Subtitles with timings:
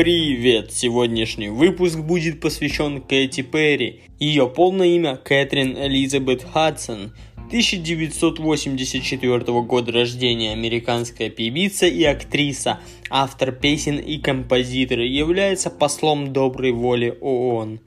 [0.00, 0.70] Привет!
[0.72, 4.02] Сегодняшний выпуск будет посвящен Кэти Перри.
[4.20, 7.12] Ее полное имя Кэтрин Элизабет Хадсон.
[7.48, 12.78] 1984 года рождения американская певица и актриса,
[13.10, 17.80] автор песен и композитор, является послом доброй воли ООН.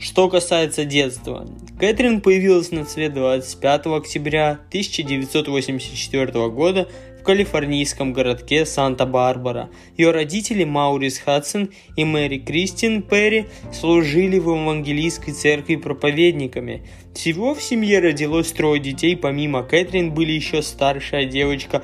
[0.00, 1.46] Что касается детства,
[1.78, 6.88] Кэтрин появилась на свет 25 октября 1984 года
[7.20, 9.68] в калифорнийском городке Санта-Барбара.
[9.96, 16.82] Ее родители Маурис Хадсон и Мэри Кристин Перри служили в евангелийской церкви проповедниками.
[17.14, 21.82] Всего в семье родилось трое детей, помимо Кэтрин были еще старшая девочка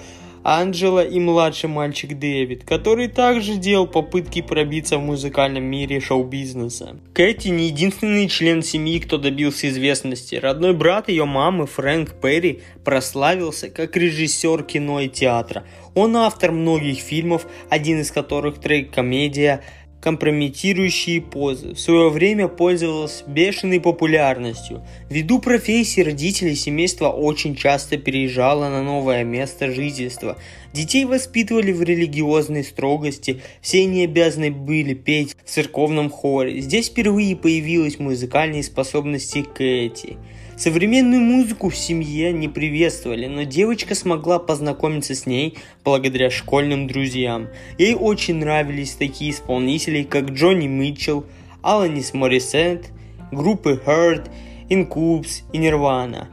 [0.49, 7.01] Анджела и младший мальчик Дэвид, который также делал попытки пробиться в музыкальном мире шоу-бизнеса.
[7.15, 10.37] Кэти не единственный член семьи, кто добился известности.
[10.37, 15.65] Родной брат ее мамы Фрэнк Перри прославился как режиссер кино и театра.
[15.97, 19.65] Он автор многих фильмов, один из которых трек-комедия
[20.07, 24.85] компрометирующие позы, в свое время пользовалась бешеной популярностью.
[25.11, 30.37] Ввиду профессии родителей семейства очень часто переезжало на новое место жительства.
[30.73, 36.61] Детей воспитывали в религиозной строгости, все они обязаны были петь в церковном хоре.
[36.61, 40.19] Здесь впервые появились музыкальные способности Кэти–
[40.57, 47.49] Современную музыку в семье не приветствовали, но девочка смогла познакомиться с ней благодаря школьным друзьям.
[47.77, 51.27] Ей очень нравились такие исполнители, как Джонни Митчелл,
[51.61, 52.87] Аланис Морисет,
[53.31, 54.31] группы Hurt,
[54.71, 56.29] Incubes и Nirvana.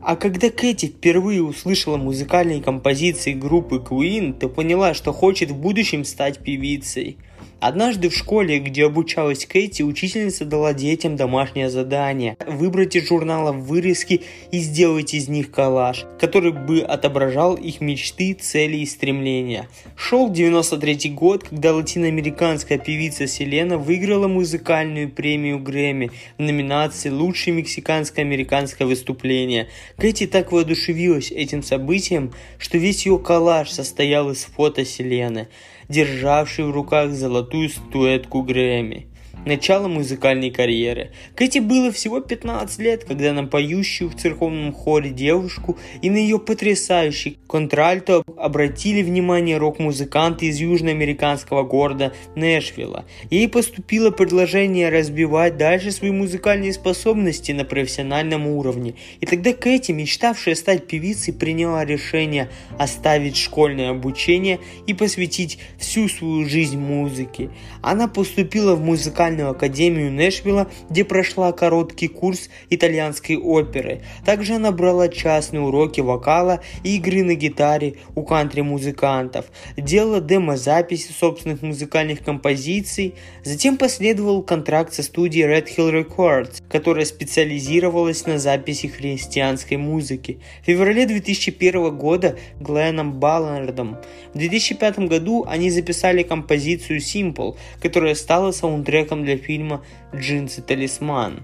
[0.00, 6.04] А когда Кэти впервые услышала музыкальные композиции группы Queen, то поняла, что хочет в будущем
[6.04, 7.18] стать певицей–
[7.60, 14.22] Однажды в школе, где обучалась Кэти, учительница дала детям домашнее задание– выбрать из журнала вырезки
[14.52, 19.68] и сделать из них коллаж, который бы отображал их мечты, цели и стремления.
[19.96, 28.86] Шел 93 год, когда латиноамериканская певица Селена выиграла музыкальную премию Грэмми в номинации «Лучшее мексиканско-американское
[28.86, 29.66] выступление».
[29.96, 35.48] Кэти так воодушевилась этим событием, что весь ее коллаж состоял из фото Селены–
[35.88, 39.06] державший в руках золотую статуэтку Грэмми
[39.48, 41.10] начало музыкальной карьеры.
[41.34, 46.38] Кэти было всего 15 лет, когда на поющую в церковном хоре девушку и на ее
[46.38, 53.06] потрясающий контральто обратили внимание рок-музыканты из южноамериканского города Нэшвилла.
[53.30, 58.94] Ей поступило предложение разбивать дальше свои музыкальные способности на профессиональном уровне.
[59.20, 66.46] И тогда Кэти, мечтавшая стать певицей, приняла решение оставить школьное обучение и посвятить всю свою
[66.46, 67.48] жизнь музыке.
[67.80, 74.00] Она поступила в музыкальный музыкальную академию Нэшвилла, где прошла короткий курс итальянской оперы.
[74.24, 81.62] Также она брала частные уроки вокала и игры на гитаре у кантри-музыкантов, делала демо-записи собственных
[81.62, 83.14] музыкальных композиций.
[83.44, 90.38] Затем последовал контракт со студией Red Hill Records, которая специализировалась на записи христианской музыки.
[90.62, 93.96] В феврале 2001 года Гленном Баллардом.
[94.34, 99.84] В 2005 году они записали композицию Simple, которая стала саундтреком для фильма
[100.14, 101.42] «Джинсы Талисман».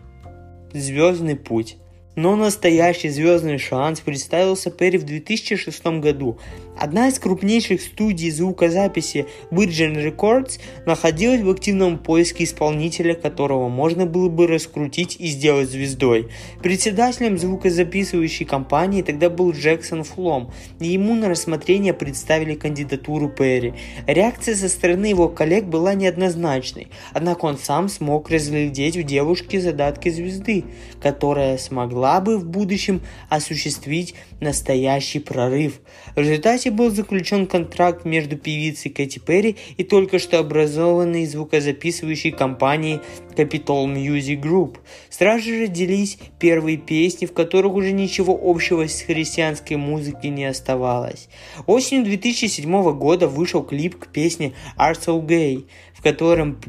[0.73, 1.77] Звездный путь.
[2.17, 6.39] Но настоящий звездный шанс представился Перри в 2006 году.
[6.79, 14.29] Одна из крупнейших студий звукозаписи Virgin Records находилась в активном поиске исполнителя, которого можно было
[14.29, 16.29] бы раскрутить и сделать звездой.
[16.63, 23.75] Председателем звукозаписывающей компании тогда был Джексон Флом, и ему на рассмотрение представили кандидатуру Перри.
[24.07, 30.09] Реакция со стороны его коллег была неоднозначной, однако он сам смог разглядеть в девушке задатки
[30.09, 30.65] звезды,
[31.01, 35.81] которая смогла бы в будущем осуществить настоящий прорыв.
[36.15, 43.01] В результате был заключен контракт между певицей Кэти Перри и только что образованной звукозаписывающей компанией
[43.37, 44.77] Capitol Music Group.
[45.11, 51.29] Сразу же родились первые песни, в которых уже ничего общего с христианской музыкой не оставалось.
[51.67, 56.61] Осенью 2007 года вышел клип к песне Art So Gay, в котором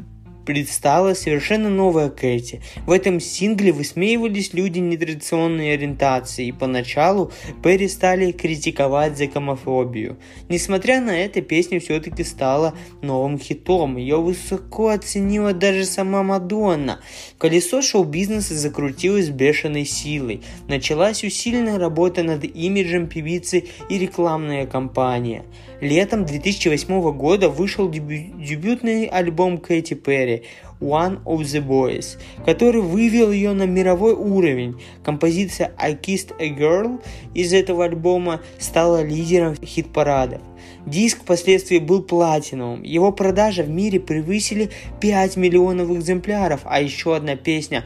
[0.46, 2.62] предстала совершенно новая Кэти.
[2.86, 7.32] В этом сингле высмеивались люди нетрадиционной ориентации, и поначалу
[7.62, 10.16] Перри стали критиковать за гомофобию.
[10.48, 13.96] Несмотря на это, песня все-таки стала новым хитом.
[13.96, 17.00] Ее высоко оценила даже сама Мадонна.
[17.38, 20.42] Колесо шоу-бизнеса закрутилось бешеной силой.
[20.68, 25.44] Началась усиленная работа над имиджем певицы и рекламная кампания.
[25.80, 30.42] Летом 2008 года вышел дебю- дебютный альбом Кэти Перри, Перри
[30.80, 34.80] «One of the Boys», который вывел ее на мировой уровень.
[35.02, 37.02] Композиция «I Kissed a Girl»
[37.34, 40.42] из этого альбома стала лидером хит-парадов.
[40.84, 42.82] Диск впоследствии был платиновым.
[42.82, 47.84] Его продажи в мире превысили 5 миллионов экземпляров, а еще одна песня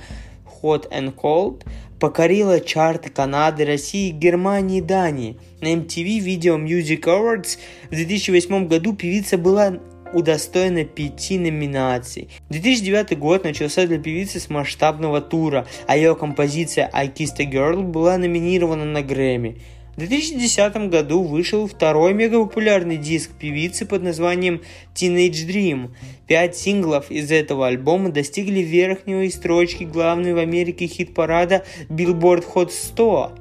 [0.62, 1.64] Hot and Cold
[1.98, 5.38] покорила чарты Канады, России, Германии и Дании.
[5.60, 7.58] На MTV Video Music Awards
[7.90, 9.78] в 2008 году певица была
[10.12, 12.28] удостоена пяти номинаций.
[12.50, 17.82] 2009 год начался для певицы с масштабного тура, а ее композиция I Kissed a Girl
[17.82, 19.56] была номинирована на Грэмми.
[19.96, 24.62] В 2010 году вышел второй мегапопулярный диск певицы под названием
[24.94, 25.90] Teenage Dream.
[26.26, 33.32] Пять синглов из этого альбома достигли верхней строчки главной в Америке хит-парада Billboard Hot 100.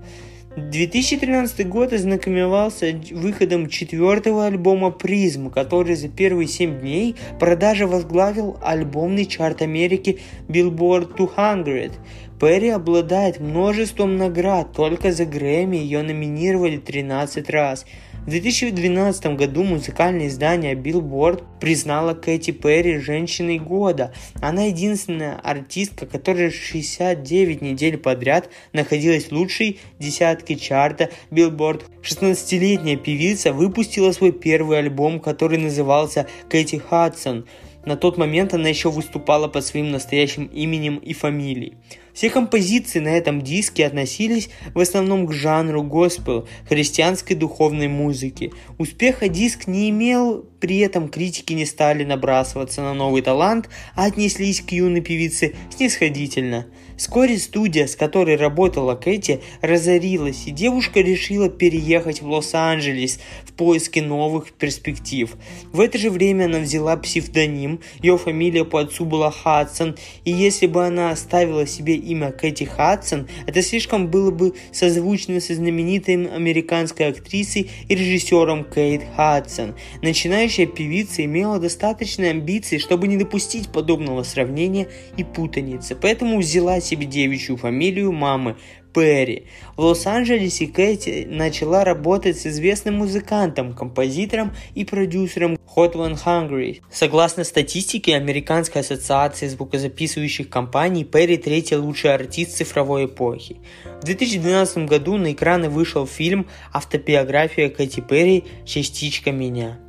[0.59, 9.25] 2013 год ознаменовался выходом четвертого альбома «Призм», который за первые семь дней продажи возглавил альбомный
[9.25, 11.91] чарт Америки Billboard 200.
[12.39, 17.85] Перри обладает множеством наград, только за Грэмми ее номинировали 13 раз–
[18.29, 24.13] в 2012 году музыкальное издание Billboard признало Кэти Перри женщиной года.
[24.39, 31.85] Она единственная артистка, которая 69 недель подряд находилась в лучшей десятке чарта Billboard.
[32.03, 37.47] 16-летняя певица выпустила свой первый альбом, который назывался Кэти Хадсон.
[37.83, 41.77] На тот момент она еще выступала под своим настоящим именем и фамилией.
[42.19, 48.51] Все композиции на этом диске относились в основном к жанру госпел, христианской духовной музыки.
[48.77, 54.59] Успеха диск не имел, при этом критики не стали набрасываться на новый талант, а отнеслись
[54.59, 56.65] к юной певице снисходительно.
[56.97, 64.01] Вскоре студия, с которой работала Кэти, разорилась, и девушка решила переехать в Лос-Анджелес в поиске
[64.01, 65.33] новых перспектив.
[65.71, 69.95] В это же время она взяла псевдоним, ее фамилия по отцу была Хадсон,
[70.25, 75.55] и если бы она оставила себе имя Кэти Хадсон, это слишком было бы созвучно со
[75.55, 79.75] знаменитой американской актрисой и режиссером Кейт Хадсон.
[80.01, 87.05] Начинающая певица имела достаточные амбиции, чтобы не допустить подобного сравнения и путаницы, поэтому взяла себе
[87.05, 88.57] девичью фамилию мамы
[88.93, 89.45] Перри.
[89.75, 96.81] В Лос-Анджелесе Кэти начала работать с известным музыкантом, композитором и продюсером Hot One Hungry.
[96.91, 103.57] Согласно статистике Американской ассоциации звукозаписывающих компаний, Перри третий лучший артист цифровой эпохи.
[104.01, 108.45] В 2012 году на экраны вышел фильм «Автобиография Кэти Перри.
[108.65, 109.79] Частичка меня».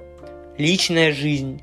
[0.58, 1.62] Личная жизнь.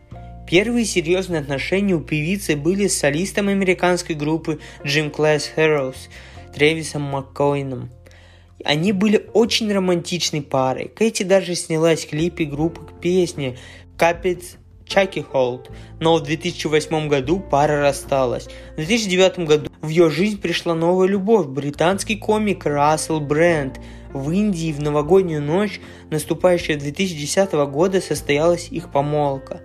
[0.49, 5.97] Первые серьезные отношения у певицы были с солистом американской группы Jim Class Heroes–
[6.53, 7.89] Тревисом Маккоином.
[8.63, 10.87] Они были очень романтичной парой.
[10.87, 13.57] Кэти даже снялась в клипе группы к песне
[13.97, 18.47] «Капец Чаки Холд», но в 2008 году пара рассталась.
[18.73, 23.79] В 2009 году в ее жизнь пришла новая любовь, британский комик Рассел Брэнд.
[24.13, 29.61] В Индии в новогоднюю ночь, наступающую 2010 года, состоялась их помолвка.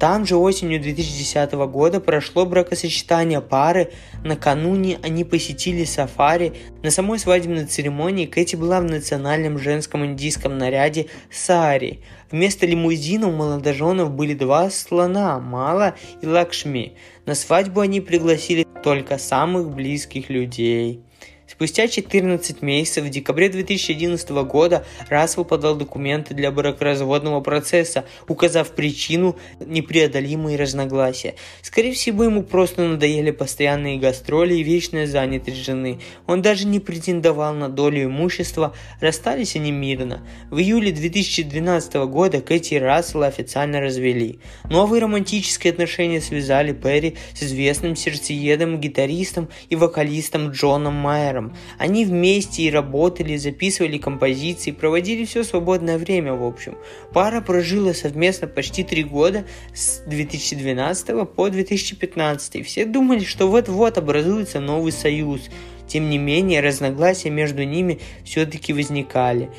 [0.00, 3.90] Там же осенью 2010 года прошло бракосочетание пары.
[4.24, 6.54] Накануне они посетили сафари.
[6.82, 12.00] На самой свадебной церемонии Кэти была в национальном женском индийском наряде сари.
[12.30, 16.94] Вместо лимузина у молодоженов были два слона– Мала и Лакшми.
[17.26, 21.04] На свадьбу они пригласили только самых близких людей.
[21.60, 29.36] Спустя 14 месяцев, в декабре 2011 года, Рассел подал документы для бракоразводного процесса, указав причину
[29.60, 31.34] непреодолимые разногласия.
[31.60, 36.00] Скорее всего, ему просто надоели постоянные гастроли и вечная занятость жены.
[36.26, 40.26] Он даже не претендовал на долю имущества, расстались они мирно.
[40.50, 44.40] В июле 2012 года Кэти и Рассела официально развели.
[44.70, 52.62] Новые романтические отношения связали Перри с известным сердцеедом, гитаристом и вокалистом Джоном Майером, Они вместе
[52.62, 56.76] и работали, записывали композиции, проводили все свободное время, в общем.
[57.12, 62.66] Пара прожила совместно почти три года с 2012 по 2015.
[62.66, 65.42] Все думали, что вот-вот образуется новый союз.
[65.86, 69.50] Тем не менее, разногласия между ними все-таки возникали.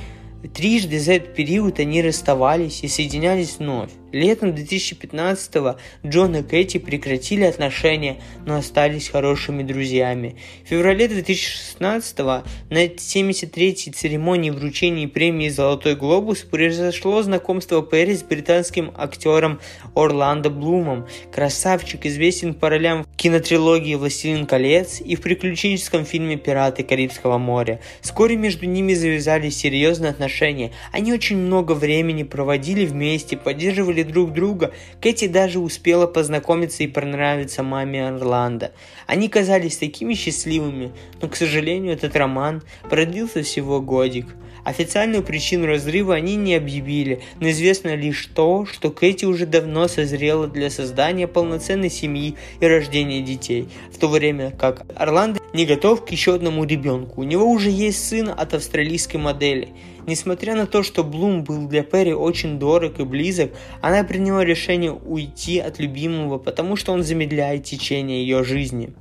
[0.54, 3.92] Трижды за этот период они расставались и соединялись вновь.
[4.12, 10.36] Летом 2015-го Джон и Кэти прекратили отношения, но остались хорошими друзьями.
[10.66, 18.92] В феврале 2016-го на 73-й церемонии вручения премии «Золотой глобус» произошло знакомство Перри с британским
[18.98, 19.60] актером
[19.96, 21.08] Орландо Блумом.
[21.32, 27.80] Красавчик известен по ролям в кинотрилогии «Властелин колец» и в приключенческом фильме «Пираты Карибского моря».
[28.02, 30.72] Вскоре между ними завязались серьезные отношения.
[30.92, 36.88] Они очень много времени проводили вместе, поддерживали узнали друг друга, Кэти даже успела познакомиться и
[36.88, 38.72] понравиться маме Орландо.
[39.08, 40.92] Они казались такими счастливыми,
[41.22, 44.28] но, к сожалению, этот роман продлился всего годик.
[44.64, 50.48] Официальную причину разрыва они не объявили, но известно лишь то, что Кэти уже давно созрела
[50.48, 56.10] для создания полноценной семьи и рождения детей, в то время как Орландо не готов к
[56.12, 57.22] еще одному ребенку.
[57.22, 59.70] У него уже есть сын от австралийской модели.
[60.08, 64.92] Несмотря на то, что Блум был для Перри очень дорог и близок, она приняла решение
[64.92, 68.94] уйти от любимого, потому что он замедляет течение ее жизни.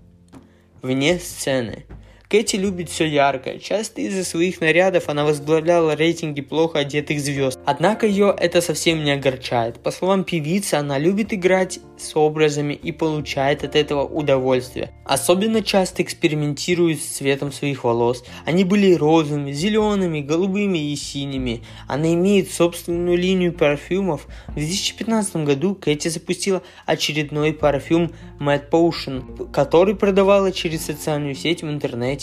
[0.83, 1.85] Вне сцены.
[2.31, 3.59] Кэти любит все яркое.
[3.59, 7.59] Часто из-за своих нарядов она возглавляла рейтинги плохо одетых звезд.
[7.67, 9.81] Однако ее это совсем не огорчает.
[9.81, 14.93] По словам певицы, она любит играть с образами и получает от этого удовольствие.
[15.05, 18.23] Особенно часто экспериментирует с цветом своих волос.
[18.45, 21.65] Они были розовыми, зелеными, голубыми и синими.
[21.89, 24.29] Она имеет собственную линию парфюмов.
[24.47, 31.69] В 2015 году Кэти запустила очередной парфюм Mad Potion, который продавала через социальную сеть в
[31.69, 32.20] интернете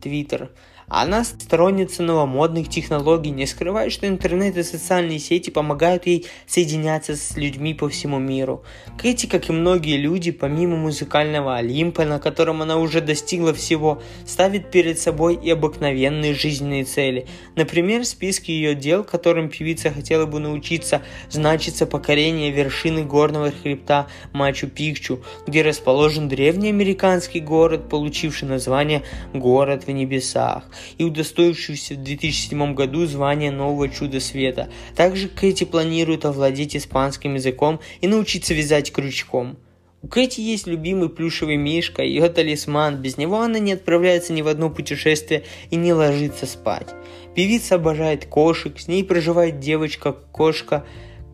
[0.00, 0.50] Twitter.
[0.88, 7.36] Она сторонница новомодных технологий, не скрывает, что интернет и социальные сети помогают ей соединяться с
[7.36, 8.62] людьми по всему миру.
[8.98, 14.70] Кэти, как и многие люди, помимо музыкального Олимпа, на котором она уже достигла всего, ставит
[14.70, 17.26] перед собой и обыкновенные жизненные цели.
[17.56, 21.00] Например, в списке ее дел, которым певица хотела бы научиться,
[21.30, 29.90] значится покорение вершины горного хребта Мачу-Пикчу, где расположен древний американский город, получивший название «Город в
[29.90, 30.64] небесах»
[30.98, 34.68] и удостоившийся в 2007 году звания нового чуда света.
[34.96, 39.56] Также Кэти планирует овладеть испанским языком и научиться вязать крючком.
[40.04, 44.48] У Кэти есть любимый плюшевый мишка, ее талисман, без него она не отправляется ни в
[44.48, 46.88] одно путешествие и не ложится спать.
[47.34, 50.84] Певица обожает кошек, с ней проживает девочка-кошка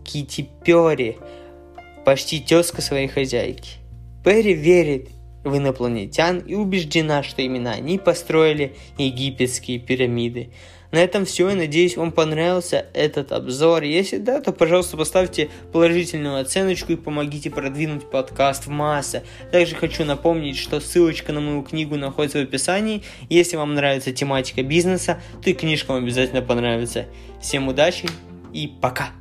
[0.05, 1.17] Кити Пери,
[2.05, 3.71] почти тезка своей хозяйки.
[4.25, 5.09] Перри верит
[5.45, 10.51] в инопланетян и убеждена, что именно они построили египетские пирамиды.
[10.93, 11.49] На этом все.
[11.49, 13.85] Я надеюсь, вам понравился этот обзор.
[13.85, 19.23] Если да, то, пожалуйста, поставьте положительную оценочку и помогите продвинуть подкаст в массы.
[19.53, 23.03] Также хочу напомнить, что ссылочка на мою книгу находится в описании.
[23.29, 27.07] Если вам нравится тематика бизнеса, то и книжка вам обязательно понравится.
[27.41, 28.09] Всем удачи
[28.53, 29.20] и пока!